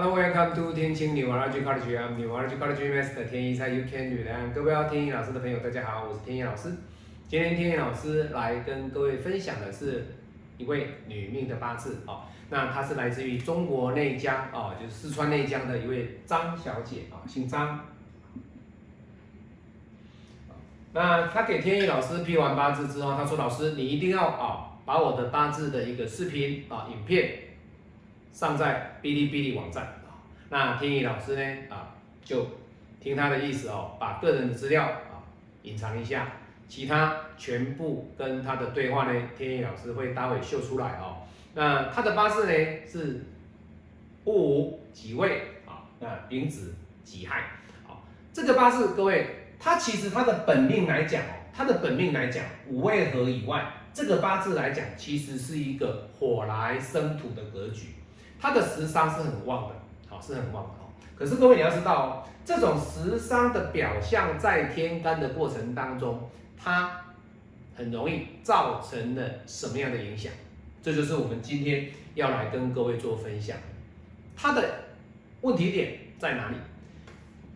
[0.00, 1.98] Hello, welcome to 天青女王 R G College.
[1.98, 4.52] I'm 女王二级 college master 天一蔡 You Can 女人。
[4.52, 6.72] 各位要天一老师的朋友，大家好，我是天一老师。
[7.26, 10.06] 今天天一老师来跟各位分享的是
[10.56, 12.20] 一位女命的八字哦。
[12.48, 17.80] 那她是来自于中国内江哦，就是四川内江的一位张小姐啊，姓张。
[20.92, 27.30] 那她给天一老师批完八字之后，她说：“老师，你一定要啊，把我的八字的一个视频啊、影片。”
[28.32, 32.46] 上在哔哩哔哩网站啊，那天意老师呢啊，就
[33.00, 35.22] 听他的意思哦，把个人的资料啊
[35.62, 36.32] 隐藏一下，
[36.68, 41.16] 其他全部跟他的对话呢，天意老师会待会秀出来哦。
[41.54, 42.52] 那他的八字呢
[42.86, 43.24] 是
[44.24, 47.40] 戊午己未啊，那丙子己亥
[47.86, 47.98] 啊，
[48.32, 49.26] 这个八字各位，
[49.58, 57.88] 他其实他的本命来讲哦，他的本命来讲五位合以外，这个八字来讲其实是一个火来生土的格局。
[58.40, 59.74] 它的食伤是很旺的，
[60.08, 60.88] 好是很旺的哦。
[61.16, 62.08] 可是各位你要知道哦，
[62.44, 67.00] 这种食伤的表象在天干的过程当中，它
[67.76, 70.32] 很容易造成了什么样的影响？
[70.82, 73.56] 这就是我们今天要来跟各位做分享。
[74.36, 74.62] 它的
[75.40, 76.56] 问题点在哪里？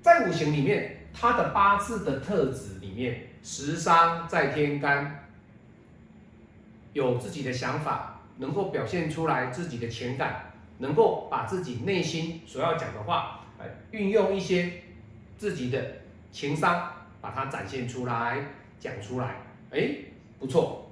[0.02, 5.28] 在五行里面，它的八字的特质里面，食伤在天干，
[6.92, 10.51] 有自己的想法，能够表现出来自己的情感。
[10.78, 14.82] 能够把自己内心所要讲的话，哎，运用一些
[15.38, 15.80] 自己的
[16.30, 18.44] 情商，把它展现出来，
[18.78, 19.36] 讲出来，
[19.70, 19.96] 哎，
[20.38, 20.90] 不错。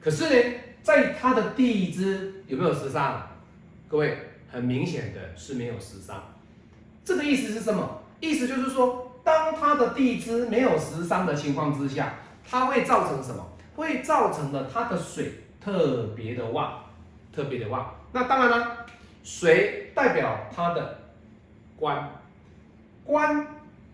[0.00, 3.28] 可是呢，在他的地支有没有时伤？
[3.88, 4.18] 各位，
[4.50, 6.20] 很明显的是没有时伤。
[7.04, 8.00] 这个意思是什么？
[8.20, 12.14] 意思就是说，当他的地支没有时伤的情况之下，
[12.48, 13.46] 它会造成什么？
[13.76, 16.84] 会造成了他的水特别的旺，
[17.32, 17.94] 特别的旺。
[18.12, 18.86] 那当然了。
[19.22, 20.98] 水代表他的
[21.76, 22.10] 官，
[23.04, 23.46] 官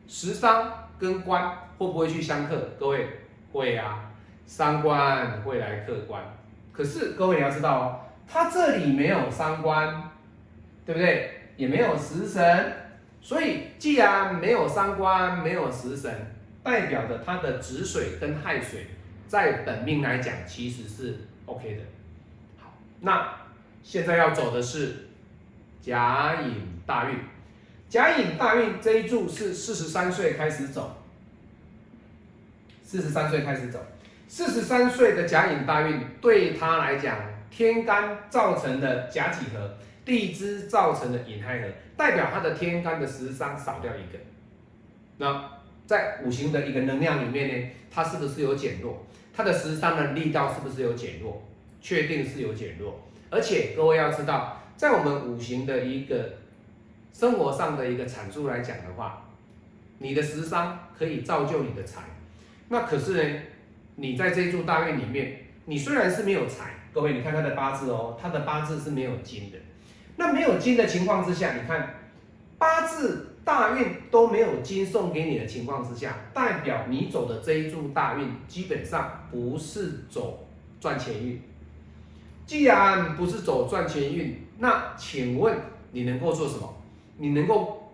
[0.06, 2.56] 食伤跟官会不会去相克？
[2.78, 3.06] 各位
[3.52, 4.10] 会啊，
[4.46, 6.22] 伤官会来克官。
[6.72, 10.10] 可是各位你要知道哦，他这里没有伤官，
[10.86, 11.30] 对不对？
[11.56, 12.72] 也没有食神，
[13.20, 16.10] 所以既然没有伤官，没有食神，
[16.62, 18.86] 代表着他的子水跟亥水
[19.26, 21.82] 在本命来讲其实是 OK 的。
[22.56, 23.34] 好，那
[23.82, 25.07] 现在要走的是。
[25.88, 26.52] 甲寅
[26.84, 27.16] 大运，
[27.88, 30.94] 甲寅大运这一柱是四十三岁开始走，
[32.82, 33.82] 四十三岁开始走，
[34.28, 37.16] 四十三岁的甲寅大运对他来讲，
[37.50, 44.18] 天干造成的甲己合，地支造成的寅亥合，代表他的天干的食伤少掉一个。
[45.16, 45.42] 那
[45.86, 49.06] 在五行的一个能量里面呢，它是不是有减弱？
[49.34, 51.42] 它的食伤的力道是不是有减弱？
[51.80, 53.00] 确定是有减弱，
[53.30, 54.56] 而且各位要知道。
[54.78, 56.34] 在我们五行的一个
[57.12, 59.24] 生活上的一个阐述来讲的话，
[59.98, 62.02] 你的食伤可以造就你的财。
[62.68, 63.40] 那可是呢，
[63.96, 69.58] 你在这一柱大运里面，你虽然是没有财，各位你看他的八字哦，他的八字是没有金的。
[70.14, 71.96] 那没有金的情况之下，你看
[72.56, 80.46] 八字大运都没有金送给你的情况之下，代表你走的这一柱大运基本上不是走
[80.78, 81.42] 赚钱运。
[82.48, 85.54] 既然不是走赚钱运，那请问
[85.92, 86.74] 你能够做什么？
[87.18, 87.92] 你能够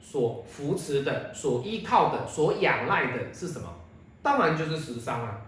[0.00, 3.68] 所扶持的、所依靠的、所仰赖的是什么？
[4.22, 5.42] 当然就是食伤啊。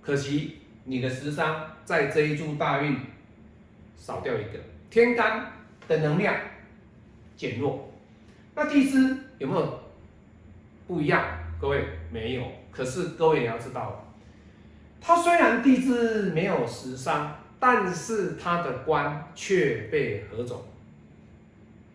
[0.00, 2.96] 可惜你的食伤在这一柱大运
[3.96, 5.50] 少掉一个，天干
[5.88, 6.32] 的能量
[7.36, 7.90] 减弱。
[8.54, 9.80] 那地支有没有
[10.86, 11.24] 不一样？
[11.60, 12.44] 各位没有。
[12.70, 14.11] 可是各位也要知道。
[15.02, 20.66] 他虽然地支没有食伤，但是他的官却被合走。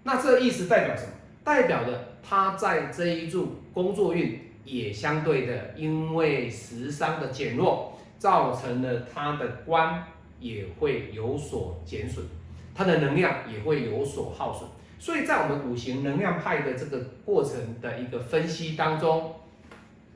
[0.03, 1.11] 那这意思代表什么？
[1.43, 10.03] 代表的他在这一柱工作运也相对的，因为食伤的减弱，造成了他的官
[10.41, 12.25] 也会有所减损，
[12.75, 14.69] 他的能量也会有所耗损。
[14.99, 19.35] 所以在我们五行能量派的这个过程的一个分析当中，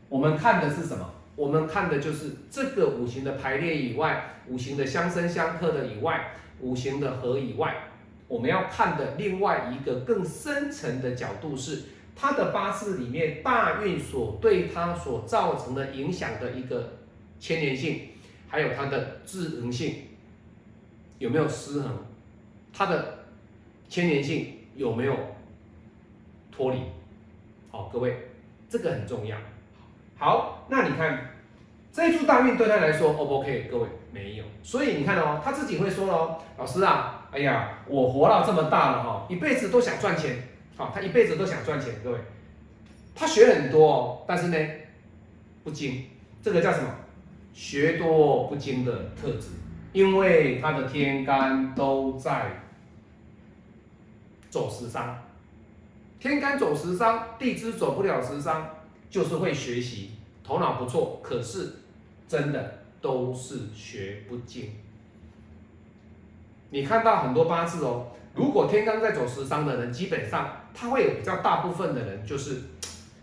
[0.10, 1.10] 我们看的是什么？
[1.42, 7.88] 我们看的就是这个五行的排列以外，五行的相生相克的以外，五行的合以外，
[8.28, 11.82] 我们要看的另外一个更深层的角度是，
[12.16, 17.00] 他的八字里面大运所对他所造成的影响的一个
[17.40, 18.10] 牵连性，
[18.48, 19.96] 还有它的智能性
[21.18, 22.06] 有没有失衡，
[22.72, 23.26] 它的
[23.90, 25.18] 牵连性有没有
[26.52, 26.82] 脱离？
[27.72, 28.30] 好，各位，
[28.70, 29.36] 这个很重要。
[30.20, 31.31] 好，那你看
[31.92, 33.68] 这一注大运对他来说，O 不 OK？
[33.70, 40.38] 各位没有，所以你看哦，他自己会说哦，老师啊，哎呀，我活到这么大了哈，一辈子都想赚钱，
[40.78, 42.18] 好，他一辈子都想赚钱，各位，
[43.14, 44.58] 他学很多，但是呢，
[45.64, 46.06] 不精，
[46.42, 46.90] 这个叫什么？
[47.54, 49.50] 学多不精的特质，
[49.92, 52.62] 因为他的天干都在
[54.50, 55.22] 走时伤，
[56.18, 58.70] 天干走时伤，地支走不了时伤，
[59.10, 60.12] 就是会学习，
[60.42, 61.74] 头脑不错，可是
[62.32, 64.72] 真的都是学不精。
[66.70, 72.62] 你看到很多八字哦，如果天干在走十伤的人，基本上他会有比较大部分的人，就是，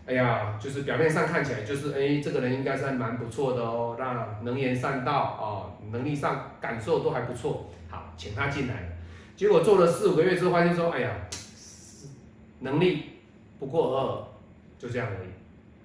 [0.05, 8.93] 哎呀，就是表面上看起来就是，哎，这个人应该是蛮不错的哦，那能言善道哦，能力上感受都还不错，好，请他进来，
[9.39, 11.11] 结果做了四五个月之后，发现说，哎呀，
[12.61, 13.05] 能力
[13.59, 15.29] 不过二，就这样而已。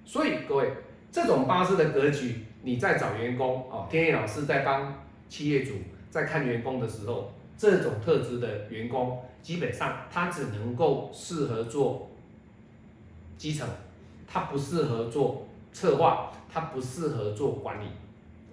[0.04, 0.70] 所以各位，
[1.14, 4.92] 这种八字的格局，你在找员工哦，天野老师在帮
[5.28, 5.74] 企业主
[6.10, 7.32] 在看员工的时候。
[7.56, 12.10] 这种特质的员工，基本上他只能够适合做
[13.38, 13.64] 基层，
[14.26, 17.84] 他不适合做策划，他不适合做管理，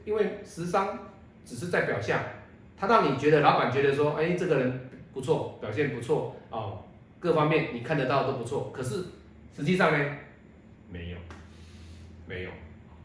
[0.05, 0.99] 因为时商
[1.43, 2.21] 只是在表象，
[2.77, 6.83] 他让你觉得老板觉得说，哎，这个人不错，表现不错哦，
[7.19, 9.03] 各方面你看得到都不错，可是
[9.57, 10.15] 实际上呢，
[10.91, 11.17] 没有，
[12.31, 12.50] 没有。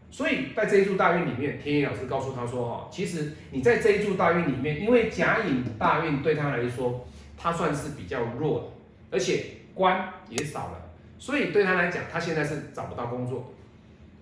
[0.08, 7.06] 所以在这一柱大运里面，天野老师告诉他说：“哦，其实你在这一柱大运里面，因为甲寅大运对他来说，
[7.37, 8.67] 他算是比较弱的，
[9.11, 9.44] 而且
[9.75, 13.52] 官也少了，所以对他来讲，他现在是找不到工作。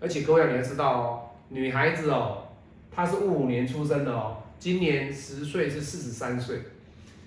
[0.01, 2.49] 而且各位你要知道哦，女孩子哦，
[2.91, 6.59] 她是五五年出生的哦，今年十岁是四十三岁。”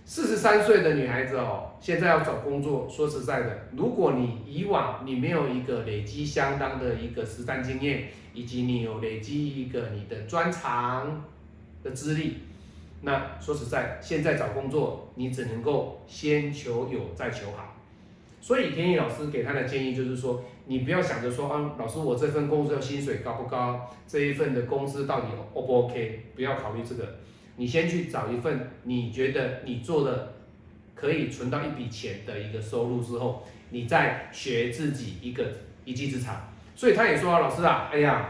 [0.10, 11.26] 四十三岁的女孩子哦，现在要找工作，说实在的，如果你以往你没有一个累积相当的一个实战经验，以及你有累积一个你的专长
[11.84, 12.38] 的资历，
[13.02, 17.76] 那说实在，现在找工作你只能够先求有再求好。
[18.40, 27.18] 所以天意老师给他的建议就是说，你不要想着说啊，老师我这份工作薪水高不高，这一份的工资到底 O 不 OK，不要考虑这个。
[27.58, 30.34] 你先去找一份你觉得你做的
[30.96, 35.44] 可以存到一笔钱的一个收入之后，你再学自己一个
[35.84, 36.50] 一技之长。
[36.76, 38.30] 所以他也说，老师啊，哎呀，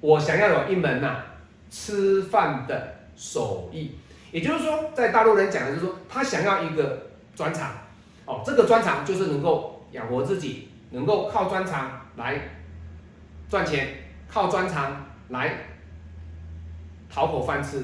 [0.00, 1.22] 我想要有一门呐
[1.70, 3.92] 吃饭的手艺。
[4.32, 7.70] 也就是说，在大陆人讲的就是说，他想要一个专长
[8.24, 12.40] 哦，这个专长就是能够养活自己，能够靠专长来
[13.48, 13.88] 赚钱，
[14.26, 15.54] 靠专长来
[17.08, 17.82] 讨口饭吃。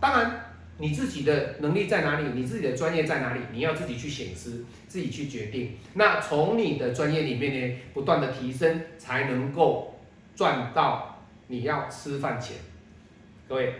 [0.00, 0.40] 当然
[0.78, 5.76] 你自己的能力在哪里，你自己的专业在哪里，你要自己去显示，自己去决定。
[5.94, 10.00] 那从你的专业里面呢，不断的提升，才能够
[10.34, 12.56] 赚到你要吃饭钱。
[13.48, 13.74] 各位，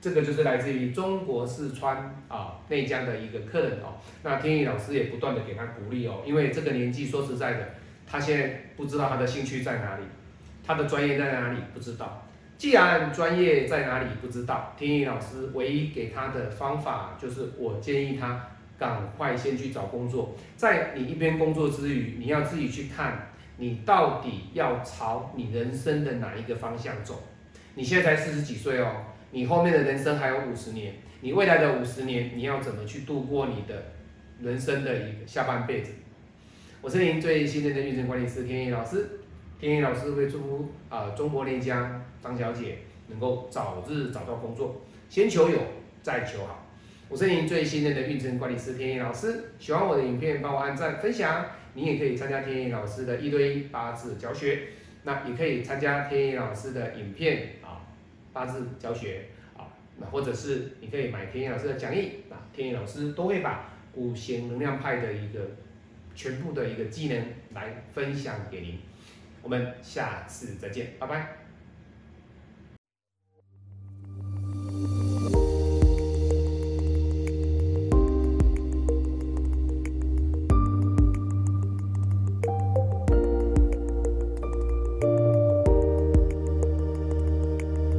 [0.00, 4.00] 这个就是来自于中国四川啊内江的一个客人哦。
[4.22, 7.74] 那天意老师也不断的给他鼓励哦，因为这个年纪说实在的，
[8.06, 10.04] 他现在不知道他的兴趣在哪里，
[10.64, 12.26] 他的专业在哪里不知道。
[12.62, 20.36] 既然专业在哪里不知道，天意老师唯一给他的方法就是，我建议他赶快先去找工作。
[20.56, 27.24] 在你一边工作之余，你要自己去看，你到底要朝你人生的哪一个方向走。
[27.74, 33.86] 你现在才四十几岁哦，你后面的人生还有五十年，你未来的五十年你要怎么去度过你的
[34.40, 35.90] 人生的一个下半辈子？
[36.80, 39.18] 我是您最信任的运程管理师天意老师。
[39.62, 45.56] 天意老师会祝福啊，中国内江张小姐能够早日找到工作，先求有，
[46.02, 46.66] 再求好。
[47.08, 51.46] 我是您最信任的运程管理师天意老师，喜欢我的影片，帮我按赞分享。
[51.74, 54.62] 你也可以参加天意老师的一对一八字教学，
[55.04, 57.86] 那也可以参加天意老师的影片啊
[58.32, 59.26] 八字教学
[59.56, 65.38] 啊，那或者是你可以买天意老师的讲义，那天意老师都会把五行能量派的一个
[66.16, 68.80] 全部的一个技能来分享给您。
[69.42, 71.51] 我们下次再见，拜拜。